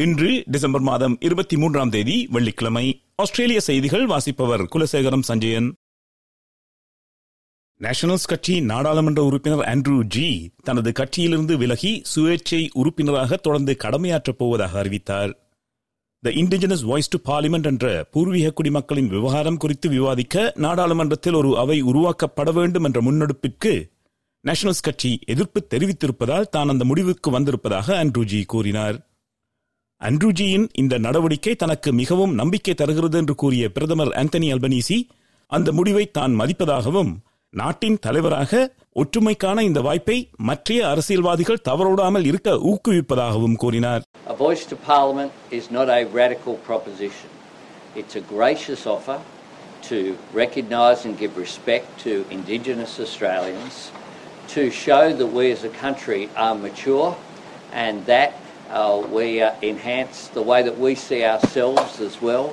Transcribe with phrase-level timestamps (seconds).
[0.00, 3.02] இன்று டிசம்பர் மாதம் இருபத்தி மூன்றாம் தேதி வெள்ளிக்கிழமை.
[3.16, 5.74] ஆஸ்திரேலிய செய்திகள் வாசிப்பவர் குலசேகரம் சஞ்சயன்.
[7.80, 15.38] நேஷனல்ஸ் கட்சி நாடாளுமன்ற உறுப்பினர் ஆண்ட்ரூ ஜி தனது கட்சியிலிருந்து விலகி சுயேட்சை உறுப்பினராக தொடர்ந்து கடமையாற்றப் போவதாக அறிவித்தார்.
[16.20, 22.52] The Indigenous Voice to Parliament என்ற பூர்வீக குடிமக்களின் விவகாரம் குறித்து விவாதிக்க நாடாளுமன்றத்தில் ஒரு அவை உருவாக்கப்பட
[22.52, 23.90] வேண்டும் என்ற முன்னெடுப்பிற்கு
[24.46, 29.07] நேஷனல்ஸ் கட்சி எதிர்ப்பு தெரிவித்திருப்பதால் தான் அந்த முடிவுக்கு வந்திருப்பதாக ஆண்ட்ரூஜி கூறினார்.
[30.00, 34.98] அண்ட்ரூஜியின் இந்த நடவடிக்கை தனக்கு மிகவும் நம்பிக்கை தருகிறது என்று கூறிய பிரதமர் ஆந்தனி அல்பனீசி
[35.52, 37.10] அந்த முடிவை தான் மதிப்பதாகவும்
[37.54, 38.52] நாட்டின் தலைவராக
[38.96, 40.16] ஒற்றுமைக்கான இந்த வாய்ப்பை
[40.48, 47.30] மற்றைய அரசியல்வாதிகள் தவறோடாமல் இருக்க ஊக்குவிப்பதாகவும் கூறினார் A voice to Parliament is not a radical proposition.
[47.96, 49.18] It's a gracious offer
[49.82, 49.98] to
[50.34, 53.76] recognise and give respect to Indigenous Australians,
[54.48, 57.08] to show that we as a country are mature
[57.76, 58.47] and that uh,
[59.11, 62.45] we uh, enhance the way that we see ourselves as well.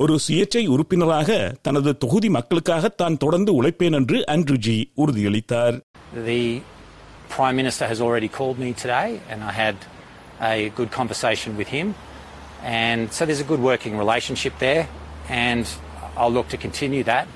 [0.00, 1.28] ஒரு சுயேட்சை உறுப்பினராக
[1.66, 5.76] தனது தொகுதி மக்களுக்காக தான் தொடர்ந்து உழைப்பேன் என்று ஆண்ட்ரூஜி உறுதியளித்தார்
[6.26, 6.42] The
[7.36, 9.76] Prime Minister has already called me today, and I had
[10.40, 11.88] a good conversation with him.
[12.80, 14.84] And so there's a good working relationship there,
[15.46, 15.64] and
[16.16, 17.26] I'll look to continue that.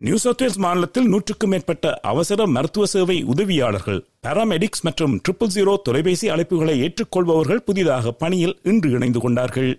[0.00, 6.26] New South Wales மாநிலத்தில் நூற்றுக்கும் மேற்பட்ட அவசர மருத்துவ சேவை உதவியாளர்கள் பாராமெடிக்ஸ் மற்றும் triple zero தொலைபேசி
[6.28, 9.70] அழைப்புகளை ஏற்றுக்கொள்பவர்கள் புதிதாக பணியில் இன்று இணைந்து கொண்டார்கள்.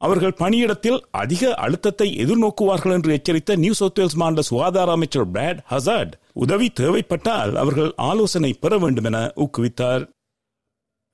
[0.00, 6.14] அவர்கள் பணியிடத்தில் அதிக அழுத்தத்தை எதிர்நோக்குவார்கள் என்று எச்சரித்த நியூ சவுத் வேல்ஸ் மாநில சுகாதார அமைச்சர் பிராட் ஹசார்ட்
[6.44, 10.04] உதவி தேவைப்பட்டால் அவர்கள் ஆலோசனை பெற வேண்டும் என ஊக்குவித்தார்.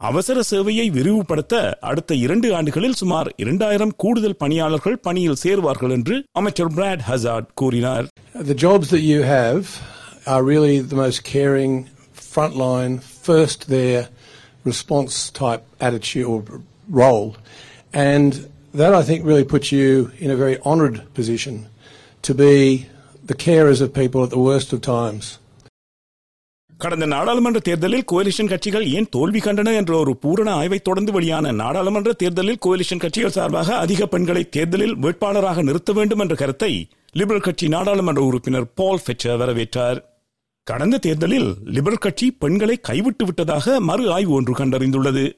[0.01, 1.55] அவசர சேவையை விரிவுபடுத்த
[1.89, 8.07] அடுத்த இரண்டு ஆண்டுகளில் சுமார் இரண்டாயிரம் கூடுதல் பணியாளர்கள் பணியில் சேர்வார்கள் என்று அமைச்சர் பிராட் ஹசார்ட் கூறினார்
[8.51, 9.63] The jobs that you have
[10.33, 11.73] are really the most caring,
[12.33, 12.93] frontline,
[13.27, 14.03] first there
[14.65, 16.37] response type attitude or
[17.01, 17.29] role.
[18.07, 18.31] And
[18.73, 19.87] that I think really puts you
[20.19, 21.55] in a very honoured position
[22.23, 22.55] to be
[23.23, 25.25] the carers of people at the worst of times.
[26.78, 32.12] கடந்த நாடாளுமன்ற தேர்தலில் coalition கட்சிகள் ஏன் தோல்வி கண்டன என்ற ஒரு பூரண ஆய்வை தொடர்ந்து வெளியான நாடாளுமன்ற
[32.12, 38.22] தேர்தலில் கோலிஷன் கட்சிகள் சார்பாக அதிக பெண்களை தேர்தலில் வேட்பாளராக நிறுத்த வேண்டும் என்ற கருத்தை லிபரல் கட்சி நாடாளுமன்ற
[38.22, 40.04] உறுப்பினர் பால் ஃபெச்சர் வரவேற்றார்.
[40.62, 45.32] கடந்த தேர்தலில் லிபரல் கட்சி பெண்களை கைவிட்டு விட்டதாக மறு ஆய்வு ஒன்று கண்டறிந்துள்ளது.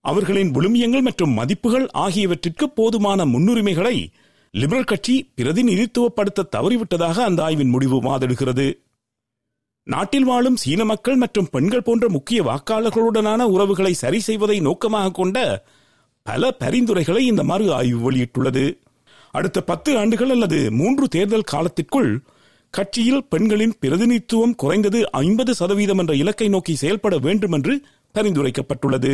[0.00, 3.96] அவர்களின் விழுமியங்கள் மற்றும் மதிப்புகள் ஆகியவற்றிற்கு போதுமான முன்னுரிமைகளை
[4.52, 8.83] லிபரல் கட்சி பிரதிநிதித்துவப்படுத்த தவறிவிட்டதாக அந்த ஆய்வின் முடிவு வாதிடுகிறது.
[9.86, 15.64] நாட்டில் வாழும் சீன மக்கள் மற்றும் பெண்கள் போன்ற முக்கிய வாக்காளர்களுடனான உறவுகளை சரி செய்வதை நோக்கமாக கொண்ட
[16.22, 18.64] பல பரிந்துரைகளை இந்த மறு ஆய்வு வெளியிட்டுள்ளது.
[19.30, 22.20] அடுத்த பத்து ஆண்டுகள் அல்லது மூன்று தேர்தல் காலத்திற்குள்
[22.70, 27.74] கட்சியில் பெண்களின் பிரதிநிதித்துவம் குறைந்தது ஐம்பது சதவீதம் என்ற இலக்கை நோக்கி செயல்பட வேண்டும் என்று
[28.14, 29.12] பரிந்துரைக்கப்பட்டுள்ளது.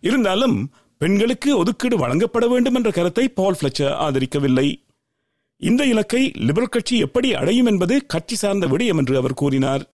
[0.00, 4.87] இருந்தாலும் பெண்களுக்கு ஒதுக்கீடு வழங்கப்பட வேண்டும் என்ற கருத்தை பால் பிளச்சர் ஆதரிக்கவில்லை.
[5.60, 9.90] இந்த இலக்கை லிபரல் கட்சி எப்படி அடையும் என்பது கட்சி சார்ந்த விடயம் என்று அவர் கூறினார்.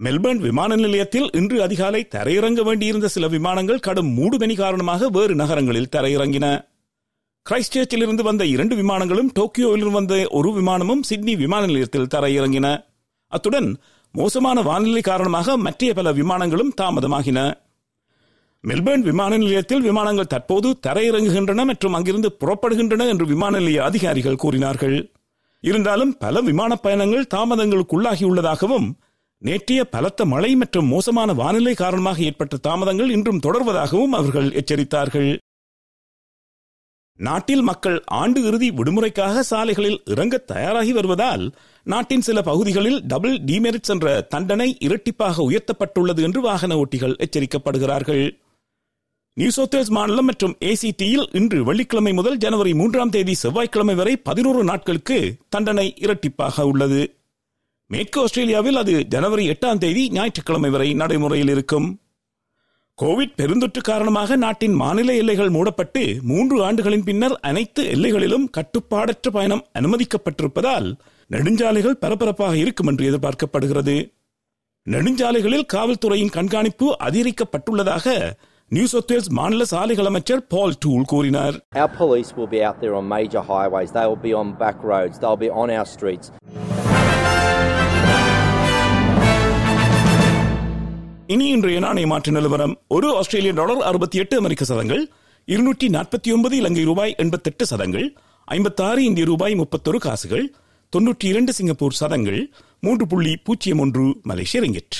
[0.00, 6.64] மெல்பர்ன் விமான நிலையத்தில் இன்று அதிகாலை தரையிறங்க வேண்டியிருந்த சில விமானங்கள் கடும் மூடுபனி காரணமாக வேறு நகரங்களில் தரையிறங்கின.
[7.50, 12.84] கிரைஸ்ட் சர்ச்சிலிருந்து வந்த இரண்டு விமானங்களும் டோக்கியோவிலிருந்து வந்த ஒரு விமானமும் சிட்னி விமான நிலையத்தில் தரையிறங்கின.
[13.26, 13.80] அத்துடன்
[14.12, 17.61] மோசமான வானிலை காரணமாக மற்ற பல விமானங்களும் தாமதமாகின.
[18.64, 24.98] மெல்பர்ன் விமான நிலையத்தில் விமானங்கள் தற்போது தரையிறங்குகின்றன மற்றும் அங்கிருந்து புறப்படுகின்றன என்று விமான நிலைய அதிகாரிகள் கூறினார்கள்.
[25.60, 28.86] இருந்தாலும் பல விமான பயணங்கள் தாமதங்களுக்குள்ளாகியுள்ளதாகவும்
[29.38, 35.30] நேற்றைய பலத்த மழை மற்றும் மோசமான வானிலை காரணமாக ஏற்பட்ட தாமதங்கள் இன்றும் தொடர்வதாகவும் அவர்கள் எச்சரித்தார்கள்.
[37.20, 41.44] நாட்டில் மக்கள் ஆண்டு இறுதி விடுமுறைக்காக சாலைகளில் இறங்க தயாராகி வருவதால்
[41.86, 48.24] நாட்டின் சில பகுதிகளில் டபுள் டிமெரிட்ஸ் என்ற தண்டனை இரட்டிப்பாக உயர்த்தப்பட்டுள்ளது என்று வாகன ஓட்டிகள் எச்சரிக்கப்படுகிறார்கள்.
[49.34, 49.50] நியூ
[49.88, 56.60] மாநிலம் மற்றும் ஏசிடியில் இன்று வெள்ளிக்கிழமை முதல் ஜனவரி மூன்றாம் தேதி செவ்வாய்க்கிழமை வரை பதினோரு நாட்களுக்கு தண்டனை இரட்டிப்பாக
[56.60, 57.16] உள்ளது.
[57.86, 62.00] மேற்கு ஆஸ்திரேலியாவில் அது ஜனவரி எட்டாம் தேதி ஞாயிற்றுக்கிழமை வரை நடைமுறையில் இருக்கும்.
[63.02, 70.94] கோவிட் பெருந்தொற்று காரணமாக நாட்டின் மாநில எல்லைகள் மூடப்பட்டு மூன்று ஆண்டுகளின் பின்னர் அனைத்து எல்லைகளிலும் கட்டுப்பாடற்ற பயணம் அனுமதிக்கப்பட்டிருப்பதால்
[71.30, 74.14] நெடுஞ்சாலைகள் பரபரப்பாக இருக்கும் என்று எதிர்பார்க்கப்படுகிறது.
[74.90, 78.32] நெடுஞ்சாலைகளில் காவல்துறையின் கண்காணிப்பு அதிகரிக்கப்பட்டுள்ளதாக
[78.72, 82.94] நியூ சவுத் வேல்ஸ் மாநில சாலைகள் அமைச்சர் பால் டூல் கூறினார் Our police will be out there
[82.94, 86.26] on major highways, they will be on back roads, they'll be on our streets.
[91.34, 92.74] இனி இன்றைய நாணய மாற்று நிலவரம்.
[92.90, 95.02] ஒரு ஆஸ்திரேலிய டாலர் அறுபத்தி எட்டு அமெரிக்க சதங்கள்
[95.48, 98.06] இருநூற்றி நாற்பத்தி ஒன்பது இலங்கை ரூபாய் எண்பத்தெட்டு சதங்கள்
[98.48, 100.44] ஐம்பத்தாறு இந்திய ரூபாய் முப்பத்தொரு காசுகள்
[100.92, 102.40] தொன்னூற்றி இரண்டு சிங்கப்பூர் சதங்கள்
[102.82, 104.98] மூன்று புள்ளி பூஜ்ஜியம் ஒன்று மலேசிய ரிங்கிட்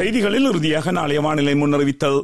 [0.00, 2.18] செய்திகளில் இறுதியாக நாளைய வானிலை முன்னறிவித்தல்.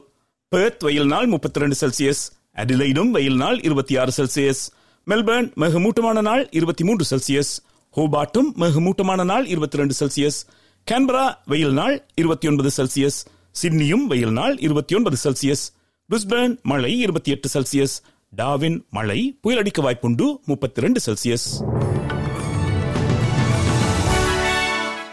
[0.52, 2.22] பெர்த் வெயில் நாள் முப்பத்தி ரெண்டு செல்சியஸ்
[2.56, 4.62] அடிலைடும் வெயில் நாள் இருபத்தி ஆறு செல்சியஸ்
[5.06, 7.50] மெல்பர்ன் மிகமூட்டமான நாள் இருபத்தி மூன்று செல்சியஸ்
[7.94, 10.38] ஹோபாட்டும் மிகமூட்டமான நாள் இருபத்தி ரெண்டு செல்சியஸ்
[10.86, 13.18] கேன்பரா வெயில் நாள் இருபத்தி ஒன்பது செல்சியஸ்
[13.54, 15.64] சிட்னியும் வெயில் நாள் இருபத்தி ஒன்பது செல்சியஸ்
[16.10, 17.96] பிரிஸ்பர்ன் மழை இருபத்தி எட்டு செல்சியஸ்
[18.32, 21.48] டாவின் மழை புயலடிக்க வாய்ப்புண்டு முப்பத்தி ரெண்டு செல்சியஸ்